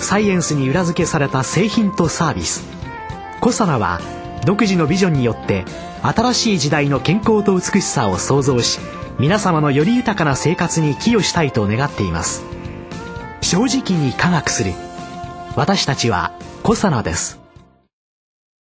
[0.00, 2.64] サイエンスに裏付けされた製品とサービス
[3.40, 4.00] コサナは
[4.44, 5.64] 独自のビジョンによって
[6.02, 8.78] 新しい時代の健康と美しさを創造し
[9.18, 12.44] 皆様のより豊かな生活に寄与したいと願っています
[13.40, 14.72] 正直に科学する
[15.56, 17.40] 私たちはコサナです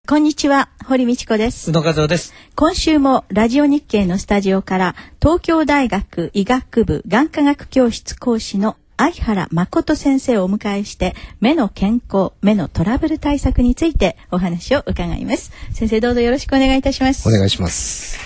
[0.08, 1.72] こんにちは、堀道子です。
[1.72, 2.36] 宇野和夫です。
[2.56, 15.52] 今週もラジオ日経のスタジオから東京大学医学部眼科学教室講師の相原誠先生をお迎えして目の健康、目のトラブル対策についてお話を伺います。
[15.74, 17.28] 先生どうぞよろしくお願いいたします。
[17.28, 18.18] お願いします。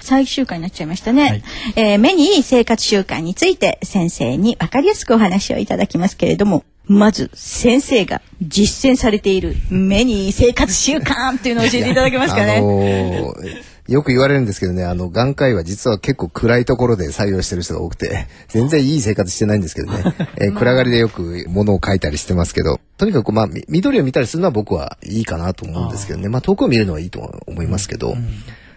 [0.00, 1.42] 最終回になっちゃいましたね、はい
[1.76, 12.60] えー目にいい生活習慣について先生に分かりやすくお話をいただきますけれどもまず先生が実践されている目にいい生活習慣っていうのを教えていただけますかあね。
[12.60, 20.04] のーよく言われるんですけどね、あの、眼科医は実は結構暗いところで作業してる人が多くて、 全然いい生活してないんですけどね、
[20.40, 28.16] えー暗がりでよく物を書いたりしてますけど、とにかくまあ、み緑を見たりするのは僕はいいかなと思うんですけどね、まあ遠くを見るのはいいと思いますけど、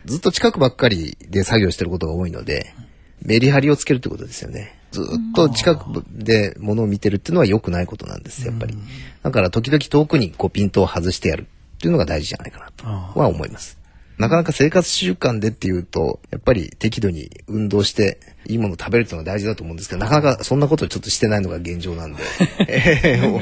[0.05, 2.73] ずっと近くばっかりで作業してることが多いので、
[3.22, 4.75] メリハリをつけるってことですよね。
[4.91, 8.78] ずっと近くで物を見てるっていうのは良くないことなんです、やっぱり。
[9.23, 11.47] だから時々遠くにこうピントを外してやる
[11.78, 12.85] っていうのが大事じゃないかなと
[13.19, 13.78] は思います。
[14.17, 22.23] なかなか生活習慣でっていうと、やっぱり適度に運動していいものを食べるっていうのが大事だと思うんですけど、なかなかそんなことをちょっとしてないのが現状なんで、
[22.67, 23.41] えーもう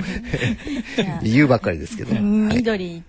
[1.24, 2.14] 言うばっかりですけど。
[2.14, 3.04] はい緑、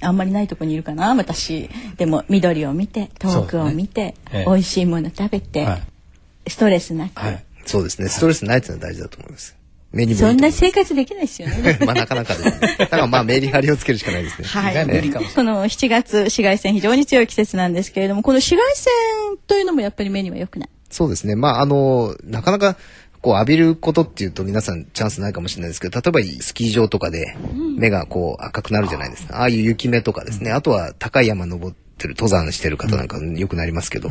[0.00, 5.82] あんまりないとこにいるかな私でも緑を見て遠くを見て、ねええ美味しいもの食べて、はい
[6.48, 7.44] ストレスなく、はい。
[7.66, 8.08] そうですね。
[8.08, 9.56] ストレスないっていうのは大事だと思います。
[9.92, 11.78] 目にそんな生活できないですよね。
[11.84, 12.76] まあなかなかですね。
[12.78, 14.46] だからまあメリハリをつけるしかないですね。
[14.48, 18.92] はい無この7月紫外線非常に強い季節なんですけれどもこの紫外線
[19.46, 20.68] というのもやっぱり目には良くない？
[20.90, 21.36] そうですね。
[21.36, 22.76] まああの、なかなか
[23.20, 27.36] こう浴びることっていうと皆さんチャンスないかもしれないですけど、例えばスキー場とかで
[27.78, 29.38] 目がこう赤くなるじゃないですか。
[29.38, 30.50] ああいう雪目とかですね。
[30.50, 34.10] あとは高い山登ってる登山してる方なんかよくなりますけど、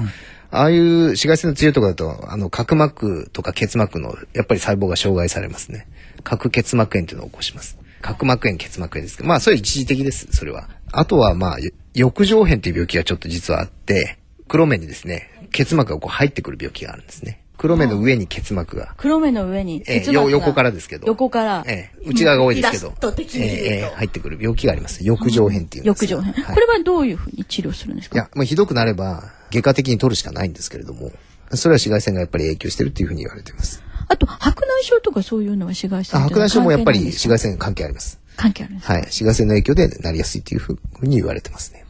[0.51, 5.87] ああいう紫外線の強いところだと、あの角膜とか結膜のやっぱり細胞が障害されますね。
[6.23, 7.77] 角結膜炎っていうのを起こします。
[8.01, 10.67] 角膜炎、結膜炎ですけど、まあそれ一時的です、それは。
[10.91, 11.71] あとはまあ、よ
[12.11, 14.17] 翼状片っていう病気がちょっと実はあって、
[14.47, 17.41] 黒目にですね、結膜がこう入ってくる病気があるんですね。
[17.57, 18.95] 黒目の上に結膜が。
[18.97, 21.07] 黒目の上にええ結膜がよ横からですけど。
[21.07, 22.93] 横から、ええ内側が多いですけど。
[23.01, 25.03] ええええ入ってくる病気があります。
[25.03, 28.15] 翼状片っていうんです翼状片、はいこれはどういうふうに治療するんですか？
[28.15, 31.11] いや、もうひどくなれば、外科的に取るしかないんですけれども、
[31.53, 33.83] それは紫外線がやっぱり影響してるっていうふうに言われています。
[34.07, 38.19] あと白内障とかそういうのは紫外線あ白内障もやっぱり紫外線線関係あります。
[38.35, 38.93] 関係あるんですか？
[38.93, 39.01] はい。
[39.03, 41.85] 紫外線の影響でなりやすいっていうふうに言われてますね。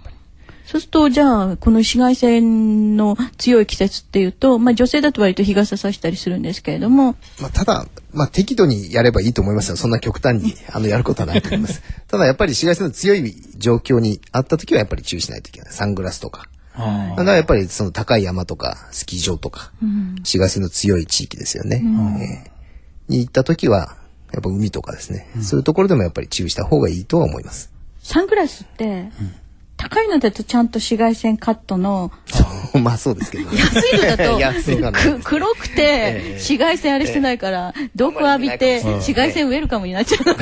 [0.66, 9.76] そうするとじゃあこの紫外線の強い季節っていうと、まあ、女性だと割と日傘さしたりするんですけれどもまあ、ただ、まあ、適度にやればいいと思いますよ。
[9.76, 11.82] そんな極端に、あの、やることはないと思います。
[12.08, 15.74] ただ、やっぱり紫外線の強い状況にあった時は、やっぱり注意しないといけない。
[15.74, 16.48] サングラスとか。
[16.76, 21.82] あだから、やっぱり、その高い山とか、スキー場とか、紫外線の強い地域ですよね。
[22.46, 22.52] えー
[23.12, 23.98] に行った時は、
[24.32, 25.28] やっぱ海とかですね。
[25.42, 27.72] そういうところでもやっぱり注意した方がいいとは思います。
[28.02, 29.12] サングラスって、
[29.82, 32.12] 高いのだとちゃんと紫外線カットの
[32.80, 33.58] まあ、そうですけど、ね。
[33.58, 40.26] 安いのだと く黒くて紫外線あれしてないから毒浴びて紫外線ウェルカムになっちゃう。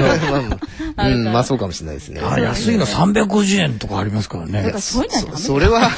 [0.96, 2.22] まあうん、まあ、そうかもしれないですね。
[2.22, 2.40] あ。
[2.40, 4.82] 安いの350円とかありますからねだから。
[4.82, 5.90] そういうのはそれは、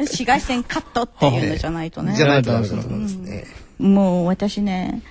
[0.00, 3.44] 紫外線カットっていうのじゃないとねじゃないとダメだと思いますね。
[3.78, 5.02] もう私ね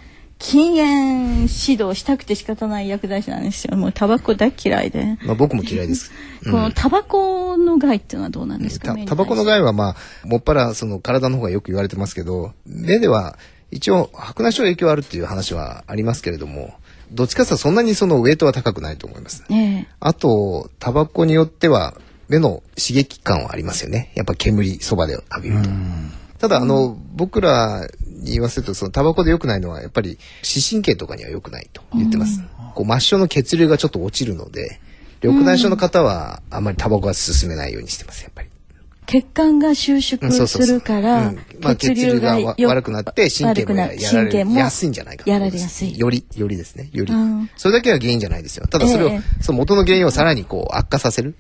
[0.42, 6.12] 禁煙指導したくて仕方ない薬剤師なんですよもうタバコ大嫌いで、まあ、僕も嫌いです。
[6.44, 13.38] このタバコの害っていうのはどうなんですか、た目にタバコの害はまあ、もっぱらその体の方がよく言われてますけど、目では
[13.70, 16.74] 一応白内障影響あるっていう話はありますけれども、
[17.12, 19.44] どっちかというとそんなにそのウェイトは高くないと思います。
[19.52, 21.94] ええあと、タバコによっては
[22.30, 24.12] 目の刺激感はありますよね。
[24.16, 25.70] やっぱ煙そばで浴びると。
[26.40, 27.88] ただ、あの、僕ら
[28.22, 32.42] に言わせると、そのタバコで良くないのは、やっぱり視神経とかには良くないと言ってます。
[32.76, 34.80] こう末梢の血流がちょっと落ちるので、
[35.24, 38.50] 緑内障の方はあまりタバコは進めないようにしてます、やっぱり。
[39.08, 41.34] 血管が収うん縮するから
[41.76, 45.30] 血流が悪くなって神経もやられやすいんじゃないかと。
[45.30, 46.00] やられやすい。
[46.00, 46.90] よりよりですね。
[46.94, 47.50] より、うん。
[47.58, 48.68] それだけが原因じゃないですよ。
[48.68, 49.44] ただそれを、ええ。
[49.44, 51.30] その元の原因をさらにこう悪化させる。
[51.30, 51.36] うん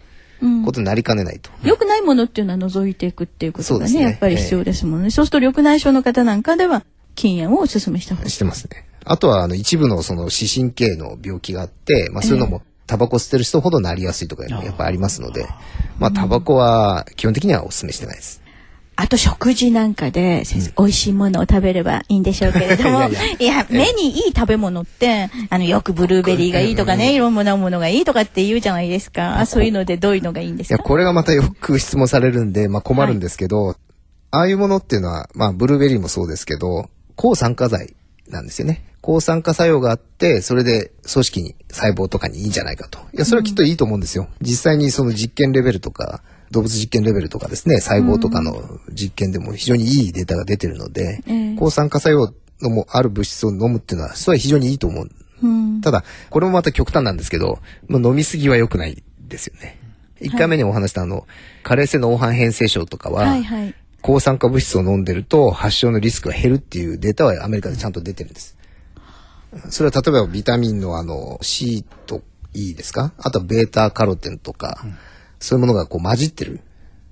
[0.66, 5.12] ことになりかねないと、良くないものっていうのは除いていくっていうことがねねやっぱり必要ですもんね。
[5.12, 6.84] そうすると緑内障の方なんかでは
[7.16, 8.30] 禁煙をお勧めした方がいい。
[8.32, 8.86] してますね。
[9.06, 15.48] あとは、あの、一部のその、視神経の病気があって、まあ、そういうのも、タバコ吸ってる人ほどなりやすいとか、やっぱありますので、
[15.98, 18.42] まあ、タバコは、基本的にはお勧めしてないです。
[18.96, 29.46] あと食事なんかで、先生美味しいものを食べればいいんでしょうけれども、い いや目にいい食べ物って、あの、よくブルーベリーがいいとかね、いろんなものがいいとかって言うじゃないですか。
[29.46, 33.76] そういうのでどういうのがいいんでいや、すかこれがまたよく質問されるんで、まあ、困るんですけど、
[34.32, 37.96] ああいうものっていうのは、まあ、ブルーベリーもそうですけど、抗酸化剤
[38.30, 38.84] なんですよね。
[39.02, 43.00] 抗酸化作用があって、それで組織に、細胞とかにいいんじゃないかと。
[43.14, 44.28] いや、それはきっといいと思うんですよ。
[44.42, 46.22] 実際にその実験レベルとか、
[46.52, 55.10] 動物実験レベルとかですね、細胞とかの実験でも非常にいいデータが出てるので、ええ抗酸化作用のもある物質を飲むっていうのは、それは非常にいいと思う。
[55.44, 55.82] うん。
[55.82, 59.80] ただ、これもまた極端なんですけど、もう飲みすぎは良くないですよね。
[60.20, 61.26] 1回目にお話したあの、
[61.64, 63.76] 加齢性の黄斑変性症とかは、はいはい。
[64.02, 68.58] 抗酸化物質を飲んでると発症のリスクが減るっていうデータはアメリカでちゃんと出てるんです。
[69.70, 73.14] それは例えばビタミンのあの C と E ですか？
[73.18, 74.84] あとはベータカロテンとか、
[75.42, 76.62] そういうものがこう混じってる。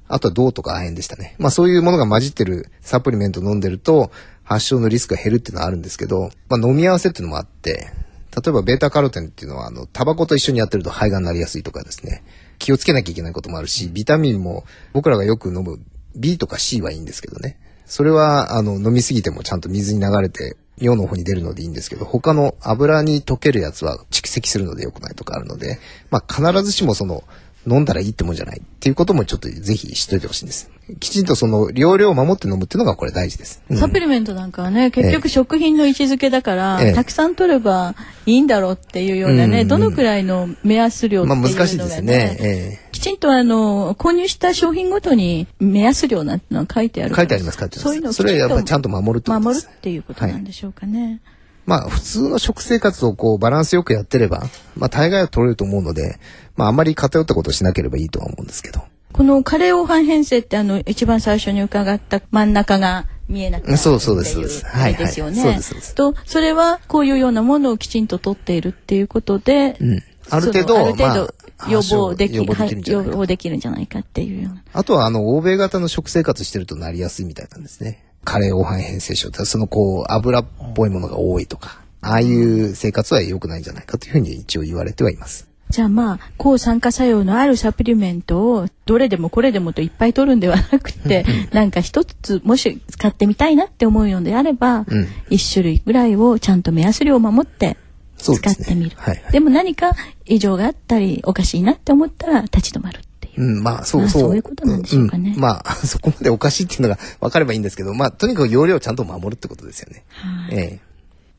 [0.08, 1.36] あとは銅とか亜鉛でしたね。
[1.38, 4.12] まあそういうものが混じってるサプリメント飲んでると
[4.44, 7.92] 発症のリスクが減るっていうのはあるんですけど、まあ飲み合わせっていうのもあって、
[8.36, 12.24] 例えばベータカロテンっていうのはあのタバコと一緒にやってると肺がんになりやすいとかですね。
[12.58, 15.80] 気をつけなきゃいけないこともあるし、ビタミンも僕らがよく飲む
[16.16, 17.60] B とか C はいいんですけどね。
[17.86, 25.80] それはあの飲みすぎてもちゃんと水に流れて尿の方に出るのでいいんですけど、他の油に溶けるやつは蓄積するので良くないとかあるので、
[26.10, 27.24] まあ必ずしもその
[27.68, 30.72] 飲んだらいいってもんじゃないっていうこともちょっとぜひ知っといてほしいんです。
[31.00, 33.62] きちんとその容量を守って飲むっていうのがこれ大事です。
[33.70, 37.96] うんサプリメントなんかはね、結局食品の位置づけだから、ええたくさん取れば
[38.26, 42.38] いいんだろうっていうようなね、うんうんどのくらいの目安量っていうのが、ね、まあ難しいですね。
[42.40, 47.84] えきちんとあの購入した商品ごとに目安量なんてのは書いてある書いてあります、書いてあります。
[47.84, 49.66] そういうのをそれはやっぱりちゃんと守るってことです。
[49.68, 51.22] 守るっていうことなんでしょうかね。
[51.70, 54.42] まあ普通の食生活をこうバランスよくやってれば、
[54.76, 56.18] まあ大概は取れると思うので、
[56.56, 58.82] まああんまり偏ったことをしなければいいとは思うんですけど。
[59.14, 65.42] このカレー黄斑変性ってあの一番最初に伺った真ん中が見えなくなるっていうそうそうですそうですはいはいですよね。
[65.42, 70.04] そうですそうですとそれはこういうようなものをきちんと取っているっていうことで、うん。
[70.32, 74.64] ある程度、ある程度まあ予防でき、予防ではいきるんじゃないか予防できるんじゃないかっていうような。
[74.74, 78.09] あとは、あの、欧米型の食生活してるとなりやすいみたいなんですね。
[78.30, 80.46] カレー黄斑変性症って、そのこう、油っ
[80.76, 85.48] ぽいものが多いとか、ああいう生活は良くないんじゃないかというふうに一応言われてはいます。
[85.70, 95.08] じゃあまあ抗酸化作用のあるサプリメントをどれでもこれでもといっぱい取るんではなくてなんか一つもし使ってみたいなって思うのであればうん。
[95.30, 97.78] 一、種類ぐらいをちゃんと目安量を守って
[98.18, 98.96] 使ってみる。
[98.96, 99.32] はいはい。
[99.32, 99.92] でも何か
[100.26, 103.02] 異常があったりおかしいなって思ったら立ち止まる
[103.40, 103.44] う。
[103.44, 104.22] うん、まあ、そうまあそう。
[104.22, 110.04] そういうことなんでしょうかねんまあ、 そこまでおかしいっていうのが分かればいいんですけど、まあ、とにかく容量をちゃんと守るってことですよね。
[110.10, 110.90] はいええ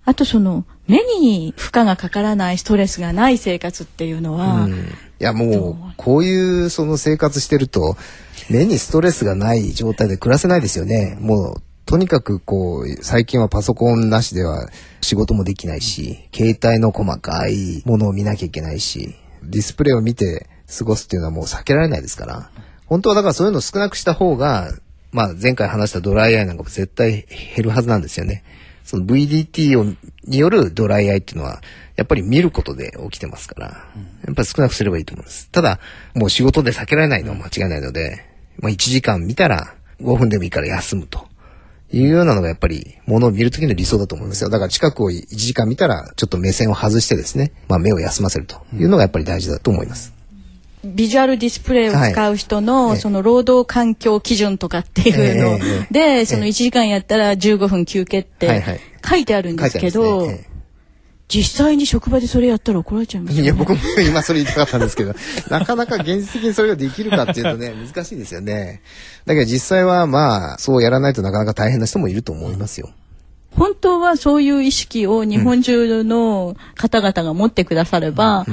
[0.02, 4.88] あとその目に負荷がかからないストレスがない生活っていうのは、うん
[5.20, 7.99] いやもう、こういうその生活してると、
[8.49, 11.19] 目にストレスがない状態で暮らせないですよね。
[11.20, 14.70] もう、とにかくこう、最近はパソコンなしでは
[15.02, 22.50] 仕事もできないし、携帯の細かいものを見なきゃいけないし、ディスプレイを見て過ごすっていうのはもう避けられないですから、
[22.86, 24.72] 本当はだからそういうの少なくした方が、
[25.12, 28.44] まあ前回話したドライアイなんかも絶対減るはずなんですよね。
[28.84, 29.84] その VDT を
[30.24, 31.60] によるドライアイっていうのは、
[31.96, 35.48] やっぱり見ることで起きてますから、やっぱり少なくすればいいと思います。
[35.50, 35.80] ただ、
[36.14, 38.24] もう仕事で避けられないのは間違いないので、
[38.58, 41.28] まあ1時間見たら5分でもいいから休むと。
[41.92, 44.50] いうようなのがやっぱり物を見るときの理想だと思いますよ。
[44.50, 50.19] だから近くを1時間見たらちょっと目線を外してですね、まあ目を休ませるというのがやっぱり大事だと思います。
[50.84, 52.99] ビジュアルディスプレイを使う人の、はい。
[52.99, 55.84] その労働環境基準とかっていうの。
[55.90, 60.28] で、その1時間やったら15分休憩って書いてあるんですけど、
[61.30, 63.44] 実際に職場でそれやったら怒られちゃいますよね。
[63.44, 65.14] いや、僕も今それ言いたかったんですけど、
[65.49, 68.82] なかなか現実的にそれができるかっていうとね、 難しいですよね。
[69.26, 72.90] だけど実際はまあ、そうやらないとなかなか大変な人もいると思いますよ。
[73.52, 78.44] 本当はそういう意識を日本中の方々が持ってくだされば、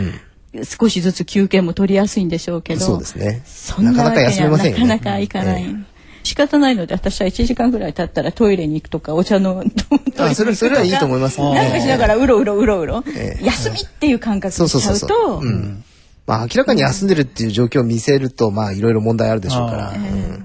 [0.64, 3.44] 少しずつ休憩も取りやすいんでしょうけど、そうですね。
[3.84, 4.86] ななかなか休めませんよね。
[4.86, 5.64] なかなかいかない。
[5.64, 9.64] え仕方ないので私は1時間ぐらい経ったらトイレに行くとかお茶の
[10.18, 15.84] あそれそれはいいと思いますねなんかしながらうろうろうろうろ、ええ休みっていう感覚にしちゃそうとうん。
[16.26, 19.90] まあ明らかに休んでるっていう状況を見せると、まあいろいろ問題あるでしょうから。
[19.92, 20.44] うん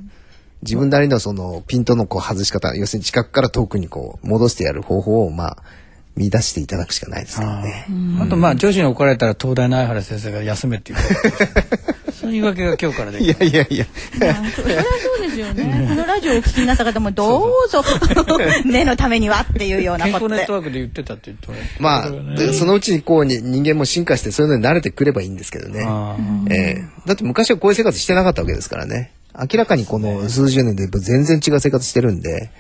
[0.63, 5.57] 自分なりのそのピントのこう外し方、要するに近くから遠くにこう戻してやる方法をまあ
[6.17, 7.87] 見出していただくしかないですけどね。
[8.21, 10.99] あとまあ上司に怒られたら東大の相原先生が休めっていう
[12.13, 13.87] そういう言い訳が今日からできるいやいやいや。
[14.21, 14.89] まあそそれはそ
[15.19, 15.87] うですよね。
[15.89, 17.83] このラジオをお聞きになった方もどうぞ
[18.65, 25.87] 目のためにはっていうような健ことで康ネットワークで言ってたって言ってまあ、でそのうちにこうに人間も進化してそういうのに慣れてくればいいんですけどね。
[26.51, 29.11] ええだって昔はこういう生活してなかったわけですからね。
[29.39, 32.51] 明らかにこの数十年で全然違う生活してるんで、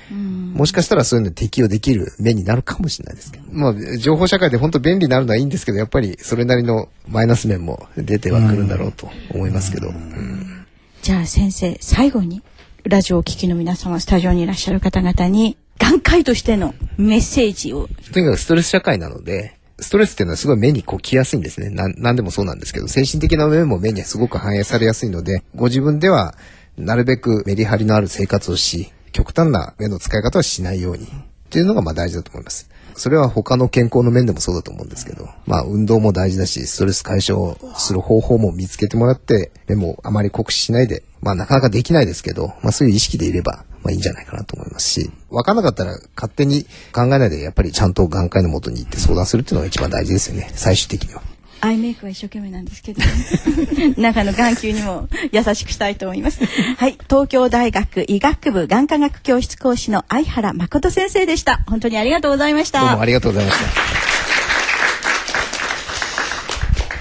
[0.55, 3.45] もしかしたらそういうのに適用できる面になるかもしれないですけど。
[3.50, 9.88] まあ、情報社会で本当便利になるのはいいんですけど、やっぱりそれなりのマイナス面も出てはくるんだろうと思いますけど。
[9.88, 10.62] うん
[11.02, 12.43] じゃあ先生最後に
[12.85, 21.71] ラジオをお聞きの皆様スタジオにいらっしゃる方々に眼科医としてのメッセージをとにかくストレス社会なので、ストレスっていうのはすごい目にこう来やすいんですね。
[21.71, 26.37] なん、なんでもそうなんですけど、精神的な面も目にはすごく反映されやすいので、ご自分では
[26.76, 31.05] なるべくメリハリのある生活をし、極端な目の使い方はしないように。
[31.05, 31.09] っ
[31.50, 32.71] ていうのがまあ大事だと思います。
[32.95, 51.23] それは他の健康の面でもそうだと思うんですけど、まあ運動も大事だし、ストレス解消する方法も見つけてもらって、目もあまり酷使しないで、まあなかなかできないですけど、まあそういう意識でいれば、まあいいんじゃないかなと思いますし、わかんなかったら勝手に考えないで、やっぱりちゃんと眼科医のもとに行って相談するっていうのが一番大事ですよね、最終的には。
[51.64, 56.40] アイメイクは一生懸命なんですけど、ね、 中の眼球にも優しくしたいと思います。
[56.45, 61.61] はい、東京大学医学部眼科学教室講師の相原誠先生でした。
[61.69, 63.07] 本当にありがとうございましたどうもあ。
[63.07, 63.64] りがとうございました。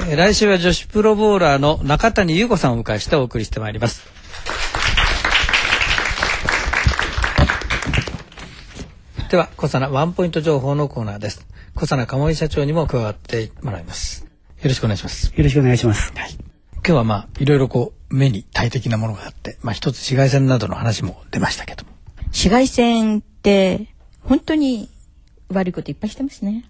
[0.09, 4.03] えー来週は女子プロボーラーの中谷優子さんをお迎えしてお送りしてまいります。
[9.29, 11.47] では、小佐奈ワンポイント情報のコーナーです。
[11.73, 14.30] 小佐奈鴨井社長にも加わってもらいます。
[14.61, 15.33] よろしくお願いします。
[15.35, 16.13] よろしくお願いします。
[16.15, 21.89] 今日はまあ、いろいろこう、目に大敵なものがあって、まあ一つ紫外線などの話も出ましたけども。
[22.27, 23.87] 紫外線って
[24.23, 24.87] 本当に
[25.49, 26.63] 悪いこといっぱいしてますね。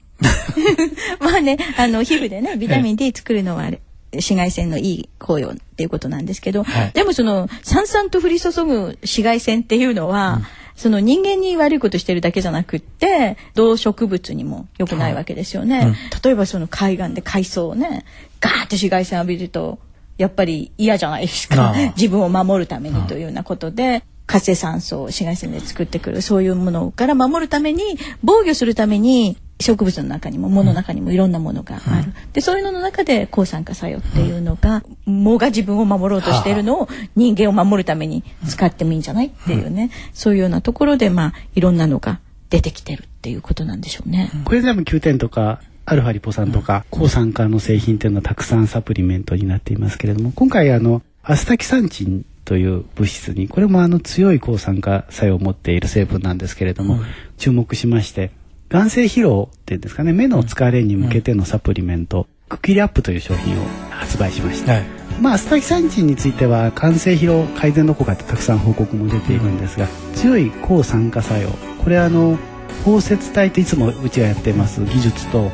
[1.20, 3.82] まあね、あの皮膚でねビタミン D 作るのはあれ
[4.14, 10.42] 紫外線のいい効用っていうことなんですけど、はいでもそのさんさんと降り注ぐ紫外線っていうのは、
[10.82, 15.96] その人間に悪いことしてるだけじゃなくって動植物にも良くないわけですよね。
[16.24, 18.04] 例えばその海岸で海藻をね
[18.40, 19.78] ガーッと紫外線浴びると
[20.18, 21.76] やっぱり嫌じゃないですか。
[21.96, 32.62] 自分を守るためにというようなことで活性酸素を紫外線で作ってくるそういうものから守るために防御するために植物の中にも藻の中にもいろんなものがある、でそうい。
[32.62, 44.32] うのの中で抗酸化作用っていうのが藻が自分を守ろうとしているのを人間を守るために使ってもいいんじゃないっていうね、そういうようなところでまあいろんなのが出てきてるっていうことなんでしょうね。
[44.46, 57.00] これでも Q10 とか、アルファリポ酸とか、抗酸化の製品というのはたくさんサプリメントになっていますけれども、今回あの、アスタキサンチンという物質に、これもあの強い抗酸化作用を持っている成分なんですけれども、
[57.38, 58.32] 注目しまして、
[58.72, 64.74] 眼性疲労っていうんですかね、目の疲れに向けてのサプリメント、クッキリアップという商品を発売しました。
[64.74, 64.84] はい。
[65.20, 71.50] まあ、アスタキサンチンについては肝性疲労改善の効果ってたくさん報告も出ているんですが強い抗酸化作用
[71.84, 72.40] これあの
[72.84, 75.52] 包摂体といつもうちがやってます技術と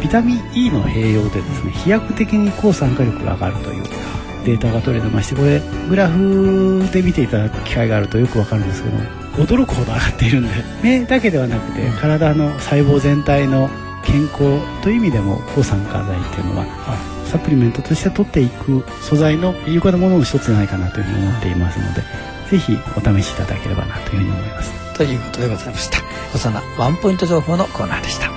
[0.00, 3.84] ビタミン E の併用でですね飛躍的に抗酸化力が上がるという
[4.46, 5.60] データが取れてましてこれ
[5.90, 10.50] グラフで見ていただく機会があるとよくわかるんですけど驚くほど上がっているんで
[10.82, 13.70] 目 だけではなくて体の細胞全体の
[14.04, 16.66] 健康という意味でも抗酸化剤っていうのは
[17.30, 22.02] サプリメントとして取っていく素材の有効なものの一つじゃないかなというふうに思っていますので
[22.50, 25.98] ぜひお試しいただければなというふうに思いますということでございました。
[26.32, 28.30] 小佐奈ワンポイント情報のコーナーでした。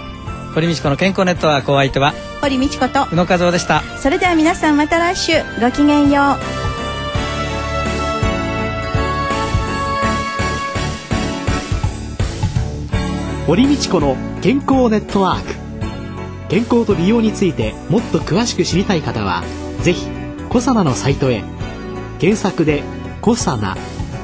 [0.54, 3.84] 堀道子の健康ネットワークお相手は堀道子と宇野和夫でした。
[4.00, 6.62] それでは皆さんまた来週ごきげんよう。
[13.46, 15.54] 堀道子の健康ネットワーク。
[16.48, 19.44] 健康と美容についてもっと詳しく知りたい方は
[19.82, 20.08] ぜひ
[20.50, 21.44] コサナのサイトへ。
[22.20, 22.84] 検索で
[23.22, 23.76] 「コサナ」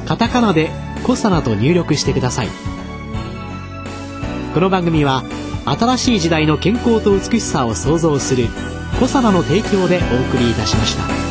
[0.08, 0.72] カタカナで
[1.04, 2.48] 「コサナ」と入力してください。
[4.54, 5.24] この番組は
[5.66, 8.48] 新しい時代の健康と美しさを創造する
[9.02, 11.29] コサナの提供でお送りいたしました。